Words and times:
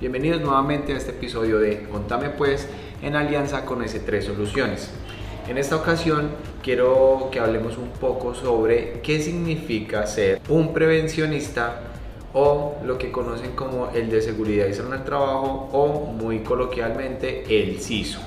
Bienvenidos 0.00 0.40
nuevamente 0.40 0.92
a 0.92 0.96
este 0.96 1.10
episodio 1.10 1.58
de 1.58 1.82
Contame 1.82 2.30
pues 2.30 2.68
en 3.02 3.16
alianza 3.16 3.64
con 3.64 3.82
S3 3.82 4.22
Soluciones. 4.22 4.92
En 5.48 5.58
esta 5.58 5.74
ocasión 5.74 6.30
quiero 6.62 7.30
que 7.32 7.40
hablemos 7.40 7.76
un 7.78 7.88
poco 7.90 8.32
sobre 8.32 9.00
qué 9.02 9.20
significa 9.20 10.06
ser 10.06 10.40
un 10.50 10.72
prevencionista 10.72 11.80
o 12.32 12.76
lo 12.84 12.96
que 12.96 13.10
conocen 13.10 13.56
como 13.56 13.90
el 13.90 14.08
de 14.08 14.22
seguridad 14.22 14.66
y 14.68 14.74
salud 14.74 14.92
en 14.92 15.00
el 15.00 15.04
trabajo 15.04 15.68
o 15.72 16.12
muy 16.12 16.44
coloquialmente 16.44 17.42
el 17.60 17.80
CISO. 17.80 18.20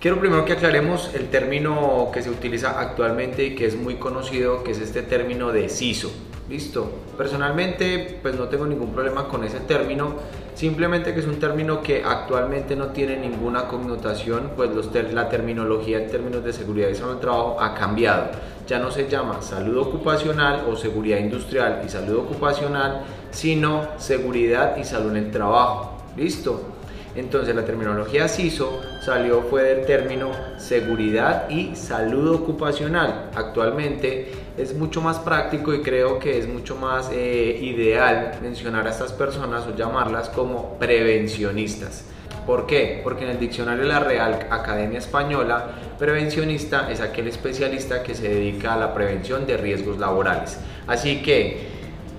Quiero 0.00 0.18
primero 0.18 0.44
que 0.44 0.54
aclaremos 0.54 1.14
el 1.14 1.28
término 1.28 2.10
que 2.12 2.22
se 2.22 2.30
utiliza 2.30 2.80
actualmente 2.80 3.44
y 3.44 3.54
que 3.54 3.66
es 3.66 3.76
muy 3.76 3.94
conocido, 3.94 4.64
que 4.64 4.72
es 4.72 4.80
este 4.80 5.02
término 5.02 5.52
de 5.52 5.68
CISO. 5.68 6.10
Listo. 6.48 6.88
Personalmente, 7.18 8.20
pues 8.22 8.36
no 8.36 8.44
tengo 8.44 8.66
ningún 8.66 8.92
problema 8.92 9.26
con 9.26 9.42
ese 9.42 9.60
término. 9.60 10.14
Simplemente 10.54 11.12
que 11.12 11.20
es 11.20 11.26
un 11.26 11.40
término 11.40 11.82
que 11.82 12.04
actualmente 12.04 12.76
no 12.76 12.86
tiene 12.86 13.16
ninguna 13.16 13.66
connotación, 13.66 14.52
pues 14.56 14.70
la 15.12 15.28
terminología 15.28 15.98
en 15.98 16.10
términos 16.10 16.44
de 16.44 16.52
seguridad 16.52 16.88
y 16.88 16.94
salud 16.94 17.12
del 17.12 17.20
trabajo 17.20 17.60
ha 17.60 17.74
cambiado. 17.74 18.30
Ya 18.66 18.78
no 18.78 18.90
se 18.90 19.08
llama 19.08 19.42
salud 19.42 19.76
ocupacional 19.76 20.64
o 20.70 20.76
seguridad 20.76 21.18
industrial 21.18 21.82
y 21.84 21.88
salud 21.88 22.18
ocupacional, 22.18 23.02
sino 23.30 23.88
seguridad 23.98 24.76
y 24.76 24.84
salud 24.84 25.10
en 25.10 25.16
el 25.16 25.30
trabajo. 25.30 25.98
Listo. 26.16 26.72
Entonces 27.16 27.54
la 27.54 27.64
terminología 27.64 28.28
CISO 28.28 28.80
salió 29.02 29.42
fue 29.42 29.62
del 29.62 29.86
término 29.86 30.30
seguridad 30.58 31.48
y 31.48 31.74
salud 31.74 32.34
ocupacional. 32.34 33.30
Actualmente 33.34 34.30
es 34.56 34.74
mucho 34.74 35.00
más 35.00 35.18
práctico 35.18 35.74
y 35.74 35.82
creo 35.82 36.18
que 36.18 36.38
es 36.38 36.48
mucho 36.48 36.76
más 36.76 37.10
eh, 37.12 37.58
ideal 37.60 38.38
mencionar 38.42 38.86
a 38.86 38.90
estas 38.90 39.12
personas 39.12 39.66
o 39.66 39.76
llamarlas 39.76 40.28
como 40.28 40.78
prevencionistas. 40.78 42.04
¿Por 42.46 42.66
qué? 42.66 43.00
Porque 43.02 43.24
en 43.24 43.30
el 43.30 43.40
diccionario 43.40 43.82
de 43.82 43.88
la 43.88 44.00
Real 44.00 44.46
Academia 44.50 44.98
Española, 44.98 45.72
prevencionista 45.98 46.90
es 46.90 47.00
aquel 47.00 47.26
especialista 47.26 48.02
que 48.02 48.14
se 48.14 48.28
dedica 48.28 48.74
a 48.74 48.76
la 48.76 48.94
prevención 48.94 49.46
de 49.46 49.56
riesgos 49.56 49.98
laborales. 49.98 50.58
Así 50.86 51.22
que 51.22 51.76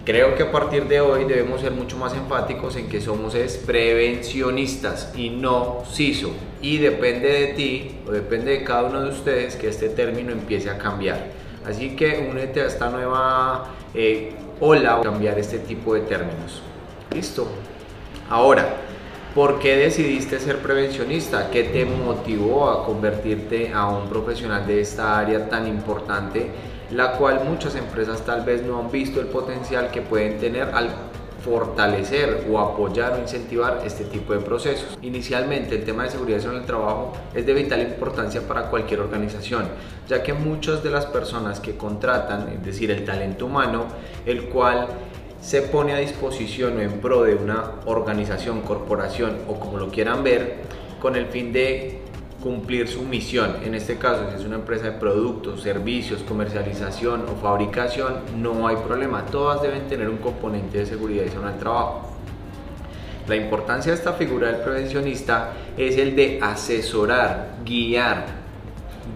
Creo 0.07 0.35
que 0.35 0.43
a 0.43 0.51
partir 0.53 0.85
de 0.85 1.01
hoy 1.01 1.25
debemos 1.25 1.59
ser 1.59 1.73
mucho 1.73 1.97
más 1.97 2.13
enfáticos 2.13 2.77
en 2.77 2.87
que 2.87 3.01
somos 3.01 3.35
es 3.35 3.57
prevencionistas 3.57 5.11
y 5.17 5.31
no 5.31 5.83
CISO. 5.91 6.31
Y 6.61 6.77
depende 6.77 7.27
de 7.27 7.47
ti 7.47 7.97
o 8.07 8.11
depende 8.11 8.51
de 8.51 8.63
cada 8.63 8.83
uno 8.83 9.01
de 9.01 9.09
ustedes 9.09 9.57
que 9.57 9.67
este 9.67 9.89
término 9.89 10.31
empiece 10.31 10.69
a 10.69 10.77
cambiar. 10.77 11.25
Así 11.67 11.95
que 11.95 12.27
únete 12.31 12.61
a 12.61 12.65
esta 12.65 12.89
nueva 12.89 13.65
eh, 13.93 14.33
ola 14.59 15.01
cambiar 15.01 15.37
este 15.37 15.59
tipo 15.59 15.93
de 15.93 16.01
términos. 16.01 16.61
Listo. 17.13 17.47
Ahora, 18.29 18.67
¿por 19.35 19.59
qué 19.59 19.75
decidiste 19.75 20.39
ser 20.39 20.59
prevencionista? 20.59 21.49
¿Qué 21.51 21.63
te 21.63 21.85
motivó 21.85 22.69
a 22.69 22.85
convertirte 22.85 23.73
a 23.73 23.87
un 23.87 24.07
profesional 24.07 24.65
de 24.65 24.81
esta 24.81 25.19
área 25.19 25.49
tan 25.49 25.67
importante? 25.67 26.51
la 26.91 27.13
cual 27.17 27.41
muchas 27.43 27.75
empresas 27.75 28.21
tal 28.21 28.45
vez 28.45 28.63
no 28.63 28.79
han 28.79 28.89
visto 28.89 29.19
el 29.19 29.27
potencial 29.27 29.91
que 29.91 30.01
pueden 30.01 30.37
tener 30.37 30.69
al 30.73 31.06
fortalecer 31.47 32.45
o 32.51 32.59
apoyar 32.59 33.13
o 33.13 33.21
incentivar 33.21 33.81
este 33.85 34.03
tipo 34.03 34.33
de 34.33 34.39
procesos. 34.39 34.97
Inicialmente 35.01 35.75
el 35.75 35.85
tema 35.85 36.03
de 36.03 36.09
seguridad 36.09 36.43
en 36.43 36.55
el 36.57 36.65
trabajo 36.65 37.13
es 37.33 37.45
de 37.45 37.53
vital 37.53 37.81
importancia 37.81 38.41
para 38.41 38.69
cualquier 38.69 38.99
organización, 38.99 39.69
ya 40.09 40.21
que 40.23 40.33
muchas 40.33 40.83
de 40.83 40.89
las 40.89 41.05
personas 41.05 41.61
que 41.61 41.77
contratan, 41.77 42.49
es 42.49 42.65
decir, 42.65 42.91
el 42.91 43.05
talento 43.05 43.45
humano, 43.45 43.85
el 44.25 44.49
cual 44.49 44.87
se 45.41 45.61
pone 45.61 45.93
a 45.93 45.99
disposición 45.99 46.77
o 46.77 46.81
en 46.81 46.99
pro 46.99 47.23
de 47.23 47.35
una 47.35 47.75
organización, 47.85 48.61
corporación 48.61 49.37
o 49.47 49.57
como 49.59 49.77
lo 49.77 49.89
quieran 49.89 50.23
ver, 50.23 50.55
con 50.99 51.15
el 51.15 51.27
fin 51.27 51.53
de 51.53 52.01
cumplir 52.47 52.87
su 52.87 53.01
misión. 53.01 53.57
En 53.65 53.75
este 53.75 53.97
caso, 53.97 54.29
si 54.29 54.37
es 54.37 54.45
una 54.45 54.55
empresa 54.55 54.85
de 54.85 54.91
productos, 54.93 55.61
servicios, 55.61 56.23
comercialización 56.23 57.25
o 57.27 57.35
fabricación, 57.41 58.21
no 58.37 58.69
hay 58.69 58.77
problema. 58.77 59.25
Todas 59.25 59.61
deben 59.61 59.89
tener 59.89 60.07
un 60.07 60.15
componente 60.15 60.77
de 60.77 60.85
seguridad 60.85 61.25
y 61.25 61.29
salud 61.29 61.49
el 61.49 61.59
trabajo. 61.59 62.09
La 63.27 63.35
importancia 63.35 63.91
de 63.91 63.97
esta 63.97 64.13
figura 64.13 64.47
del 64.47 64.61
prevencionista 64.61 65.55
es 65.75 65.97
el 65.97 66.15
de 66.15 66.39
asesorar, 66.41 67.49
guiar, 67.65 68.27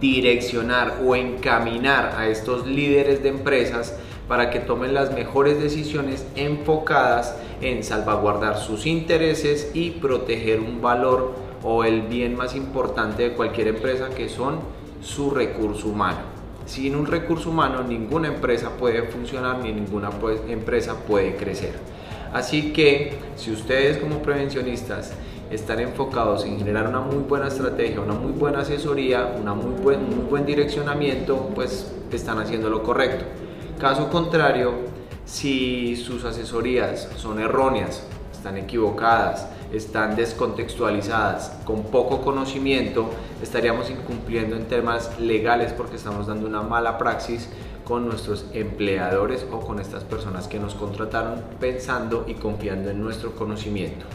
direccionar 0.01 0.99
o 1.05 1.15
encaminar 1.15 2.15
a 2.17 2.27
estos 2.27 2.67
líderes 2.67 3.23
de 3.23 3.29
empresas 3.29 3.97
para 4.27 4.49
que 4.49 4.59
tomen 4.59 4.93
las 4.93 5.13
mejores 5.13 5.61
decisiones 5.61 6.25
enfocadas 6.35 7.37
en 7.61 7.81
salvaguardar 7.85 8.57
sus 8.57 8.85
intereses 8.85 9.71
y 9.73 9.91
proteger 9.91 10.59
un 10.59 10.81
valor 10.81 11.40
o 11.63 11.83
el 11.83 12.03
bien 12.03 12.35
más 12.35 12.55
importante 12.55 13.23
de 13.23 13.33
cualquier 13.33 13.67
empresa 13.67 14.09
que 14.09 14.29
son 14.29 14.59
su 15.01 15.31
recurso 15.31 15.87
humano. 15.87 16.19
Sin 16.65 16.95
un 16.95 17.05
recurso 17.05 17.49
humano 17.49 17.83
ninguna 17.83 18.27
empresa 18.27 18.69
puede 18.77 19.03
funcionar 19.03 19.59
ni 19.59 19.71
ninguna 19.71 20.09
pues, 20.09 20.41
empresa 20.47 20.95
puede 21.07 21.35
crecer. 21.35 21.73
Así 22.33 22.71
que 22.71 23.17
si 23.35 23.51
ustedes 23.51 23.97
como 23.97 24.21
prevencionistas 24.21 25.13
están 25.49 25.79
enfocados 25.79 26.45
en 26.45 26.57
generar 26.57 26.87
una 26.87 27.01
muy 27.01 27.17
buena 27.17 27.47
estrategia, 27.47 27.99
una 27.99 28.13
muy 28.13 28.31
buena 28.31 28.59
asesoría, 28.59 29.35
una 29.39 29.53
muy 29.53 29.81
buen, 29.81 30.05
muy 30.05 30.25
buen 30.29 30.45
direccionamiento, 30.45 31.49
pues 31.53 31.91
están 32.11 32.39
haciendo 32.39 32.69
lo 32.69 32.83
correcto. 32.83 33.25
Caso 33.79 34.09
contrario, 34.09 34.73
si 35.25 35.95
sus 35.97 36.23
asesorías 36.23 37.09
son 37.17 37.39
erróneas, 37.39 38.03
están 38.31 38.57
equivocadas, 38.57 39.47
están 39.73 40.15
descontextualizadas, 40.15 41.59
con 41.65 41.83
poco 41.83 42.21
conocimiento, 42.21 43.09
estaríamos 43.41 43.89
incumpliendo 43.89 44.55
en 44.55 44.67
temas 44.67 45.19
legales 45.19 45.73
porque 45.73 45.95
estamos 45.95 46.27
dando 46.27 46.47
una 46.47 46.61
mala 46.61 46.97
praxis 46.97 47.49
con 47.85 48.05
nuestros 48.05 48.45
empleadores 48.53 49.45
o 49.51 49.59
con 49.59 49.79
estas 49.79 50.03
personas 50.03 50.47
que 50.47 50.59
nos 50.59 50.75
contrataron 50.75 51.43
pensando 51.59 52.25
y 52.27 52.35
confiando 52.35 52.89
en 52.89 53.01
nuestro 53.01 53.35
conocimiento. 53.35 54.05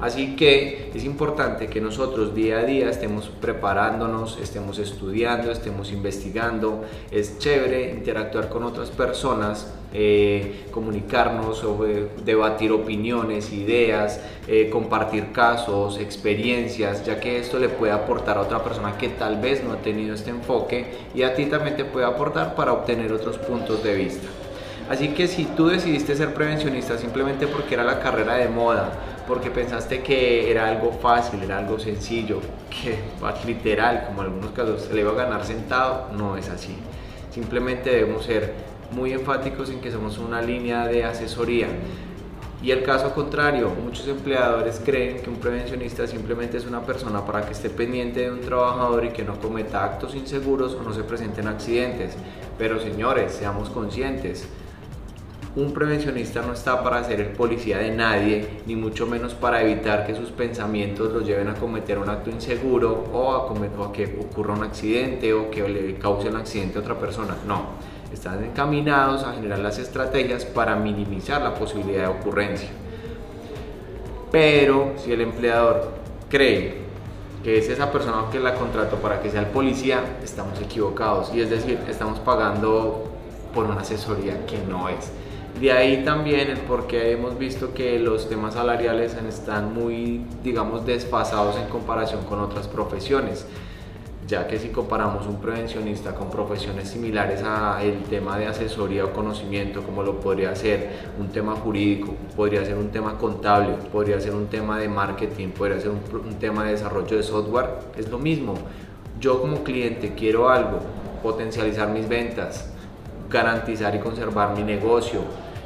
Así 0.00 0.34
que 0.34 0.90
es 0.94 1.04
importante 1.04 1.68
que 1.68 1.80
nosotros 1.80 2.34
día 2.34 2.58
a 2.58 2.64
día 2.64 2.90
estemos 2.90 3.30
preparándonos, 3.40 4.38
estemos 4.40 4.78
estudiando, 4.78 5.52
estemos 5.52 5.92
investigando. 5.92 6.84
Es 7.10 7.38
chévere 7.38 7.90
interactuar 7.90 8.48
con 8.48 8.64
otras 8.64 8.90
personas, 8.90 9.72
eh, 9.94 10.64
comunicarnos, 10.70 11.64
debatir 12.24 12.72
opiniones, 12.72 13.52
ideas, 13.52 14.20
eh, 14.48 14.70
compartir 14.70 15.32
casos, 15.32 15.98
experiencias, 15.98 17.04
ya 17.04 17.20
que 17.20 17.38
esto 17.38 17.58
le 17.58 17.68
puede 17.68 17.92
aportar 17.92 18.38
a 18.38 18.40
otra 18.40 18.64
persona 18.64 18.96
que 18.98 19.08
tal 19.08 19.40
vez 19.40 19.62
no 19.62 19.72
ha 19.72 19.76
tenido 19.76 20.14
este 20.14 20.30
enfoque 20.30 20.86
y 21.14 21.22
a 21.22 21.34
ti 21.34 21.46
también 21.46 21.76
te 21.76 21.84
puede 21.84 22.06
aportar 22.06 22.54
para 22.54 22.72
obtener 22.72 23.12
otros 23.12 23.38
puntos 23.38 23.84
de 23.84 23.94
vista. 23.94 24.28
Así 24.88 25.08
que 25.08 25.28
si 25.28 25.44
tú 25.44 25.68
decidiste 25.68 26.16
ser 26.16 26.34
prevencionista 26.34 26.98
simplemente 26.98 27.46
porque 27.46 27.74
era 27.74 27.84
la 27.84 28.00
carrera 28.00 28.34
de 28.34 28.48
moda, 28.48 28.92
porque 29.26 29.50
pensaste 29.50 30.02
que 30.02 30.50
era 30.50 30.68
algo 30.68 30.92
fácil, 30.92 31.42
era 31.42 31.58
algo 31.58 31.78
sencillo, 31.78 32.40
que 32.70 32.98
literal, 33.46 34.04
como 34.06 34.22
en 34.22 34.28
algunos 34.28 34.52
casos, 34.52 34.82
se 34.82 34.94
le 34.94 35.02
iba 35.02 35.12
a 35.12 35.14
ganar 35.14 35.44
sentado, 35.44 36.08
no 36.16 36.36
es 36.36 36.48
así. 36.48 36.76
Simplemente 37.30 37.90
debemos 37.90 38.24
ser 38.24 38.52
muy 38.90 39.12
enfáticos 39.12 39.70
en 39.70 39.80
que 39.80 39.90
somos 39.90 40.18
una 40.18 40.42
línea 40.42 40.86
de 40.86 41.04
asesoría. 41.04 41.68
Y 42.62 42.70
el 42.70 42.84
caso 42.84 43.12
contrario, 43.12 43.70
muchos 43.70 44.06
empleadores 44.06 44.80
creen 44.84 45.20
que 45.20 45.28
un 45.28 45.36
prevencionista 45.36 46.06
simplemente 46.06 46.58
es 46.58 46.64
una 46.64 46.82
persona 46.82 47.26
para 47.26 47.44
que 47.44 47.52
esté 47.52 47.70
pendiente 47.70 48.20
de 48.20 48.30
un 48.30 48.40
trabajador 48.40 49.04
y 49.04 49.08
que 49.08 49.24
no 49.24 49.40
cometa 49.40 49.82
actos 49.82 50.14
inseguros 50.14 50.74
o 50.74 50.82
no 50.82 50.94
se 50.94 51.02
presenten 51.02 51.48
accidentes. 51.48 52.14
Pero 52.58 52.78
señores, 52.78 53.32
seamos 53.32 53.68
conscientes, 53.68 54.46
un 55.54 55.72
prevencionista 55.72 56.40
no 56.40 56.54
está 56.54 56.82
para 56.82 57.04
ser 57.04 57.20
el 57.20 57.28
policía 57.28 57.78
de 57.78 57.90
nadie, 57.90 58.62
ni 58.66 58.74
mucho 58.74 59.06
menos 59.06 59.34
para 59.34 59.62
evitar 59.62 60.06
que 60.06 60.14
sus 60.14 60.30
pensamientos 60.30 61.12
los 61.12 61.26
lleven 61.26 61.48
a 61.48 61.54
cometer 61.54 61.98
un 61.98 62.08
acto 62.08 62.30
inseguro 62.30 63.04
o 63.12 63.32
a, 63.32 63.92
que 63.92 64.18
ocurra 64.18 64.54
un 64.54 64.64
accidente 64.64 65.34
o 65.34 65.50
que 65.50 65.68
le 65.68 65.98
cause 65.98 66.28
un 66.28 66.36
accidente 66.36 66.78
a 66.78 66.80
otra 66.80 66.98
persona. 66.98 67.36
No, 67.46 67.66
están 68.10 68.42
encaminados 68.42 69.24
a 69.24 69.34
generar 69.34 69.58
las 69.58 69.78
estrategias 69.78 70.46
para 70.46 70.74
minimizar 70.74 71.42
la 71.42 71.54
posibilidad 71.54 72.02
de 72.02 72.18
ocurrencia. 72.20 72.70
Pero 74.30 74.94
si 74.96 75.12
el 75.12 75.20
empleador 75.20 75.92
cree 76.30 76.80
que 77.44 77.58
es 77.58 77.68
esa 77.68 77.92
persona 77.92 78.24
que 78.30 78.40
la 78.40 78.54
contrató 78.54 78.96
para 78.96 79.20
que 79.20 79.28
sea 79.28 79.40
el 79.40 79.48
policía, 79.48 80.00
estamos 80.24 80.58
equivocados. 80.62 81.34
Y 81.34 81.42
es 81.42 81.50
decir, 81.50 81.78
estamos 81.88 82.18
pagando 82.20 83.04
por 83.52 83.66
una 83.66 83.80
asesoría 83.80 84.46
que 84.46 84.58
no 84.66 84.88
es. 84.88 85.12
De 85.62 85.70
ahí 85.70 86.02
también 86.04 86.50
el 86.50 86.58
por 86.58 86.88
qué 86.88 87.12
hemos 87.12 87.38
visto 87.38 87.72
que 87.72 87.96
los 88.00 88.28
temas 88.28 88.54
salariales 88.54 89.14
están 89.14 89.72
muy, 89.72 90.26
digamos, 90.42 90.84
desfasados 90.84 91.56
en 91.56 91.68
comparación 91.68 92.24
con 92.24 92.40
otras 92.40 92.66
profesiones 92.66 93.46
ya 94.26 94.48
que 94.48 94.58
si 94.58 94.70
comparamos 94.70 95.26
un 95.26 95.40
prevencionista 95.40 96.16
con 96.16 96.30
profesiones 96.30 96.88
similares 96.88 97.42
a 97.44 97.80
el 97.82 98.02
tema 98.04 98.38
de 98.38 98.46
asesoría 98.46 99.04
o 99.04 99.12
conocimiento, 99.12 99.82
como 99.82 100.02
lo 100.02 100.18
podría 100.18 100.56
ser 100.56 100.90
un 101.20 101.28
tema 101.28 101.54
jurídico, 101.54 102.14
podría 102.34 102.64
ser 102.64 102.76
un 102.76 102.90
tema 102.90 103.18
contable, 103.18 103.74
podría 103.92 104.20
ser 104.20 104.34
un 104.34 104.46
tema 104.46 104.80
de 104.80 104.88
marketing, 104.88 105.50
podría 105.50 105.78
ser 105.78 105.90
un, 105.90 106.00
un 106.24 106.34
tema 106.40 106.64
de 106.64 106.72
desarrollo 106.72 107.16
de 107.16 107.22
software, 107.22 107.66
es 107.96 108.08
lo 108.08 108.18
mismo. 108.18 108.54
Yo 109.20 109.40
como 109.40 109.62
cliente 109.62 110.14
quiero 110.16 110.48
algo, 110.48 110.78
potencializar 111.22 111.88
mis 111.90 112.08
ventas, 112.08 112.72
garantizar 113.28 113.94
y 113.94 113.98
conservar 113.98 114.56
mi 114.56 114.62
negocio, 114.62 115.20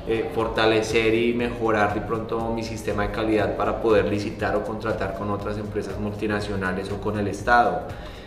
eh, 0.08 0.30
fortalecer 0.34 1.14
y 1.14 1.34
mejorar 1.34 1.94
de 1.94 2.00
pronto 2.00 2.52
mi 2.54 2.62
sistema 2.62 3.02
de 3.04 3.10
calidad 3.10 3.56
para 3.56 3.80
poder 3.80 4.06
licitar 4.06 4.54
o 4.54 4.64
contratar 4.64 5.16
con 5.18 5.30
otras 5.30 5.58
empresas 5.58 5.98
multinacionales 5.98 6.90
o 6.92 7.00
con 7.00 7.18
el 7.18 7.26
Estado. 7.28 7.82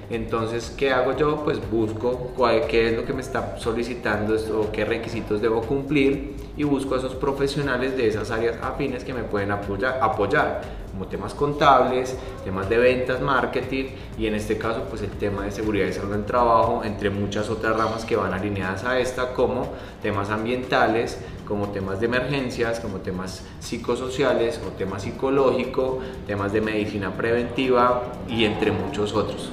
Entonces, 0.09 0.73
¿qué 0.75 0.91
hago 0.91 1.15
yo? 1.15 1.43
Pues 1.43 1.59
busco 1.69 2.31
cuál, 2.35 2.65
qué 2.67 2.89
es 2.89 2.95
lo 2.95 3.05
que 3.05 3.13
me 3.13 3.21
está 3.21 3.57
solicitando 3.59 4.35
o 4.59 4.71
qué 4.71 4.83
requisitos 4.83 5.39
debo 5.39 5.61
cumplir 5.61 6.35
y 6.57 6.63
busco 6.63 6.95
a 6.95 6.97
esos 6.97 7.13
profesionales 7.13 7.95
de 7.95 8.07
esas 8.07 8.31
áreas 8.31 8.57
afines 8.61 9.03
que 9.03 9.13
me 9.13 9.21
pueden 9.21 9.51
apoyar, 9.51 9.99
apoyar 10.01 10.61
como 10.91 11.05
temas 11.05 11.35
contables, 11.35 12.17
temas 12.43 12.67
de 12.67 12.77
ventas, 12.77 13.21
marketing 13.21 13.85
y 14.17 14.25
en 14.25 14.33
este 14.33 14.57
caso 14.57 14.83
pues 14.89 15.03
el 15.03 15.11
tema 15.11 15.45
de 15.45 15.51
seguridad 15.51 15.85
y 15.85 15.93
salud 15.93 16.15
en 16.15 16.25
trabajo, 16.25 16.81
entre 16.83 17.11
muchas 17.11 17.49
otras 17.49 17.77
ramas 17.77 18.03
que 18.03 18.15
van 18.15 18.33
alineadas 18.33 18.83
a 18.83 18.99
esta 18.99 19.33
como 19.33 19.67
temas 20.01 20.31
ambientales, 20.31 21.19
como 21.49 21.69
temas 21.69 21.99
de 21.99 22.05
emergencias, 22.05 22.79
como 22.79 22.97
temas 22.97 23.43
psicosociales 23.59 24.61
o 24.65 24.69
temas 24.77 25.01
psicológicos, 25.01 25.97
temas 26.27 26.53
de 26.53 26.61
medicina 26.61 27.11
preventiva 27.11 28.03
y 28.29 28.45
entre 28.45 28.71
muchos 28.71 29.13
otros. 29.15 29.49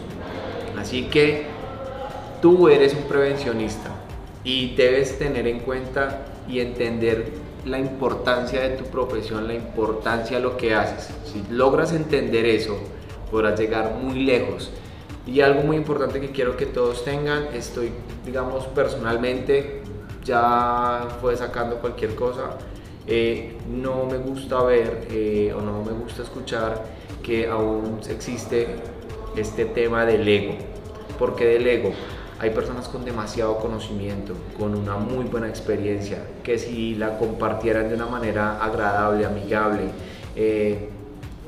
Así 0.79 1.05
que 1.05 1.47
tú 2.43 2.69
eres 2.69 2.95
un 2.95 3.05
prevencionista 3.05 3.91
y 4.45 4.77
debes 4.77 5.19
tener 5.19 5.49
en 5.49 5.61
cuenta 5.61 6.27
y 6.47 6.61
entender 6.61 7.33
la 7.65 7.79
importancia 7.79 8.61
de 8.61 8.77
tu 8.77 8.85
profesión, 8.85 9.49
la 9.49 9.55
importancia 9.55 10.37
de 10.37 10.43
lo 10.43 10.57
que 10.59 10.75
haces. 10.75 11.09
Si 11.25 11.43
logras 11.51 11.93
entender 11.93 12.45
eso, 12.45 12.77
podrás 13.31 13.59
llegar 13.59 13.95
muy 14.01 14.21
lejos. 14.21 14.71
Y 15.27 15.41
algo 15.41 15.63
muy 15.63 15.77
importante 15.77 16.21
que 16.21 16.31
quiero 16.31 16.57
que 16.57 16.67
todos 16.67 17.05
tengan, 17.05 17.47
estoy, 17.53 17.91
digamos, 18.25 18.67
personalmente, 18.67 19.83
ya 20.27 21.07
fue 21.21 21.37
sacando 21.37 21.77
cualquier 21.77 22.15
cosa, 22.15 22.59
eh, 23.07 23.57
no 23.69 24.05
me 24.05 24.19
gusta 24.19 24.63
ver 24.65 25.07
eh, 25.11 25.55
o 25.57 25.61
no 25.61 25.85
me 25.85 25.93
gusta 25.93 26.23
escuchar 26.23 26.85
que 27.23 27.47
aún 27.47 28.01
existe 28.11 28.67
este 29.37 29.65
tema 29.65 30.05
del 30.05 30.27
ego. 30.27 30.55
¿Por 31.19 31.37
qué 31.37 31.47
del 31.47 31.67
ego? 31.67 31.93
Hay 32.39 32.51
personas 32.51 32.89
con 32.89 33.05
demasiado 33.05 33.59
conocimiento, 33.59 34.35
con 34.59 34.75
una 34.75 34.97
muy 34.97 35.25
buena 35.25 35.49
experiencia, 35.49 36.19
que 36.43 36.59
si 36.59 36.95
la 36.97 37.17
compartieran 37.17 37.89
de 37.89 37.95
una 37.95 38.07
manera 38.07 38.63
agradable, 38.63 39.25
amigable, 39.25 39.85
eh, 40.35 40.91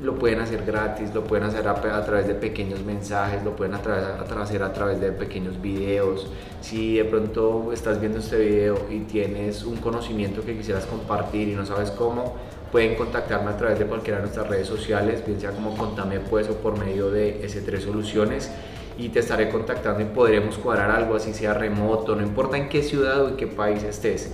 lo 0.01 0.15
pueden 0.15 0.39
hacer 0.39 0.63
gratis, 0.65 1.13
lo 1.13 1.23
pueden 1.23 1.45
hacer 1.45 1.67
a, 1.67 2.05
través 2.05 2.27
de 2.27 2.33
pequeños 2.33 2.83
mensajes, 2.83 3.43
lo 3.43 3.55
pueden 3.55 3.75
hacer 3.75 4.63
a 4.63 4.73
través 4.73 5.01
de 5.01 5.11
pequeños 5.11 5.61
videos. 5.61 6.27
Si 6.61 6.97
de 6.97 7.05
pronto 7.05 7.71
estás 7.73 7.99
viendo 7.99 8.19
este 8.19 8.37
video 8.37 8.77
y 8.89 9.01
tienes 9.01 9.63
un 9.63 9.77
conocimiento 9.77 10.43
que 10.43 10.55
quisieras 10.55 10.85
compartir 10.85 11.49
y 11.49 11.55
no 11.55 11.65
sabes 11.65 11.91
cómo, 11.91 12.35
pueden 12.71 12.95
contactarme 12.95 13.51
a 13.51 13.57
través 13.57 13.79
de 13.79 13.85
cualquiera 13.85 14.17
de 14.17 14.23
nuestras 14.23 14.47
redes 14.47 14.67
sociales, 14.67 15.25
bien 15.25 15.39
sea 15.39 15.51
como 15.51 15.75
Contame 15.75 16.19
Pues 16.19 16.47
o 16.49 16.55
por 16.55 16.77
medio 16.77 17.11
de 17.11 17.41
S3 17.45 17.79
Soluciones 17.79 18.51
y 18.99 19.09
te 19.09 19.19
estaré 19.19 19.49
contactando 19.49 20.01
y 20.01 20.05
podremos 20.05 20.57
cuadrar 20.57 20.91
algo 20.91 21.15
así 21.15 21.33
sea 21.33 21.53
remoto, 21.53 22.15
no 22.15 22.21
importa 22.21 22.57
en 22.57 22.67
qué 22.67 22.83
ciudad 22.83 23.23
o 23.23 23.29
en 23.29 23.37
qué 23.37 23.47
país 23.47 23.81
estés. 23.83 24.33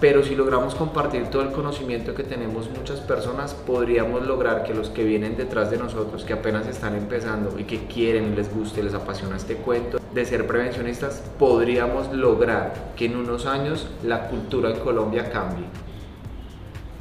Pero 0.00 0.22
si 0.22 0.36
logramos 0.36 0.76
compartir 0.76 1.26
todo 1.26 1.42
el 1.42 1.50
conocimiento 1.50 2.14
que 2.14 2.22
tenemos 2.22 2.70
muchas 2.70 3.00
personas, 3.00 3.54
podríamos 3.54 4.24
lograr 4.26 4.62
que 4.62 4.72
los 4.72 4.90
que 4.90 5.02
vienen 5.02 5.36
detrás 5.36 5.72
de 5.72 5.76
nosotros, 5.76 6.24
que 6.24 6.34
apenas 6.34 6.68
están 6.68 6.94
empezando 6.94 7.58
y 7.58 7.64
que 7.64 7.86
quieren, 7.86 8.36
les 8.36 8.54
guste, 8.54 8.82
les 8.82 8.94
apasiona 8.94 9.36
este 9.36 9.56
cuento 9.56 9.98
de 10.14 10.24
ser 10.24 10.46
prevencionistas, 10.46 11.22
podríamos 11.38 12.12
lograr 12.12 12.92
que 12.96 13.06
en 13.06 13.16
unos 13.16 13.46
años 13.46 13.88
la 14.04 14.28
cultura 14.28 14.70
en 14.70 14.78
Colombia 14.78 15.30
cambie. 15.30 15.64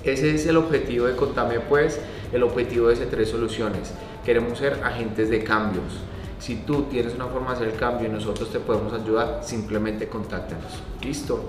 Ese 0.03 0.33
es 0.33 0.47
el 0.47 0.57
objetivo 0.57 1.05
de 1.05 1.15
Contame 1.15 1.59
Pues, 1.59 2.01
el 2.33 2.41
objetivo 2.41 2.87
de 2.87 2.95
ese 2.95 3.05
tres 3.05 3.29
soluciones. 3.29 3.93
Queremos 4.25 4.57
ser 4.57 4.79
agentes 4.83 5.29
de 5.29 5.43
cambios 5.43 6.01
si 6.39 6.55
tú 6.55 6.83
tienes 6.83 7.15
una 7.15 7.25
forma 7.27 7.49
de 7.49 7.55
hacer 7.55 7.67
el 7.69 7.75
cambio 7.75 8.07
y 8.07 8.11
nosotros 8.11 8.51
te 8.51 8.59
podemos 8.59 8.93
ayudar, 8.93 9.39
simplemente 9.41 10.07
contáctanos. 10.07 10.81
Listo. 11.01 11.43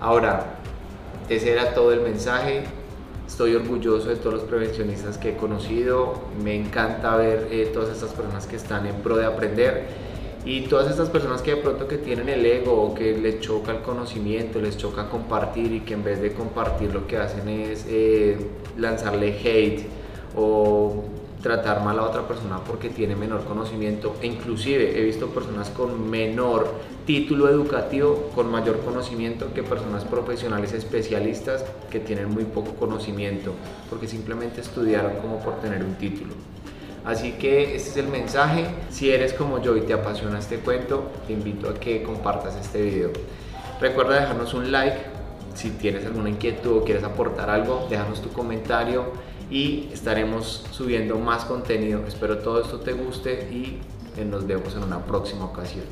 Ahora, 0.00 0.58
ese 1.28 1.52
era 1.52 1.74
todo 1.74 1.92
el 1.92 2.00
mensaje. 2.00 2.62
Estoy 3.26 3.54
orgulloso 3.54 4.08
de 4.08 4.16
todos 4.16 4.34
los 4.34 4.44
prevencionistas 4.44 5.18
que 5.18 5.30
he 5.30 5.36
conocido. 5.36 6.14
Me 6.42 6.54
encanta 6.54 7.16
ver 7.16 7.48
eh, 7.50 7.70
todas 7.72 7.90
estas 7.90 8.12
personas 8.12 8.46
que 8.46 8.56
están 8.56 8.86
en 8.86 8.96
pro 8.96 9.16
de 9.16 9.26
aprender 9.26 10.08
y 10.44 10.62
todas 10.62 10.90
estas 10.90 11.10
personas 11.10 11.42
que 11.42 11.56
de 11.56 11.56
pronto 11.58 11.88
que 11.88 11.98
tienen 11.98 12.28
el 12.28 12.46
ego 12.46 12.72
o 12.72 12.94
que 12.94 13.18
les 13.18 13.40
choca 13.40 13.72
el 13.72 13.82
conocimiento, 13.82 14.60
les 14.60 14.78
choca 14.78 15.10
compartir 15.10 15.72
y 15.72 15.80
que 15.80 15.94
en 15.94 16.04
vez 16.04 16.22
de 16.22 16.32
compartir 16.32 16.94
lo 16.94 17.06
que 17.06 17.18
hacen 17.18 17.48
es 17.48 17.84
eh, 17.88 18.38
lanzarle 18.78 19.36
hate 19.44 19.86
o 20.36 21.04
tratar 21.42 21.84
mal 21.84 21.98
a 21.98 22.02
otra 22.02 22.26
persona 22.26 22.58
porque 22.64 22.88
tiene 22.88 23.14
menor 23.14 23.44
conocimiento 23.44 24.16
e 24.20 24.26
inclusive 24.26 24.98
he 24.98 25.04
visto 25.04 25.28
personas 25.28 25.70
con 25.70 26.10
menor 26.10 26.72
título 27.06 27.48
educativo 27.48 28.30
con 28.34 28.50
mayor 28.50 28.80
conocimiento 28.80 29.52
que 29.54 29.62
personas 29.62 30.04
profesionales 30.04 30.72
especialistas 30.72 31.64
que 31.90 32.00
tienen 32.00 32.30
muy 32.30 32.44
poco 32.44 32.72
conocimiento 32.74 33.52
porque 33.88 34.08
simplemente 34.08 34.60
estudiaron 34.60 35.12
como 35.20 35.38
por 35.38 35.60
tener 35.60 35.82
un 35.84 35.94
título. 35.94 36.34
Así 37.04 37.32
que 37.32 37.74
este 37.74 37.90
es 37.90 37.96
el 37.96 38.08
mensaje. 38.08 38.66
Si 38.90 39.10
eres 39.10 39.32
como 39.32 39.62
yo 39.62 39.76
y 39.76 39.82
te 39.82 39.94
apasiona 39.94 40.38
este 40.38 40.58
cuento, 40.58 41.10
te 41.26 41.32
invito 41.32 41.70
a 41.70 41.74
que 41.74 42.02
compartas 42.02 42.56
este 42.56 42.82
video. 42.82 43.10
Recuerda 43.80 44.20
dejarnos 44.20 44.52
un 44.52 44.70
like. 44.70 44.98
Si 45.54 45.70
tienes 45.70 46.04
alguna 46.04 46.28
inquietud 46.28 46.76
o 46.76 46.84
quieres 46.84 47.04
aportar 47.04 47.48
algo, 47.48 47.86
déjanos 47.88 48.20
tu 48.20 48.28
comentario 48.28 49.06
y 49.50 49.88
estaremos 49.92 50.64
subiendo 50.70 51.18
más 51.18 51.44
contenido. 51.44 52.06
Espero 52.06 52.38
todo 52.38 52.60
esto 52.62 52.80
te 52.80 52.92
guste 52.92 53.48
y 53.50 53.78
nos 54.24 54.46
vemos 54.46 54.74
en 54.74 54.82
una 54.82 55.04
próxima 55.04 55.44
ocasión. 55.44 55.84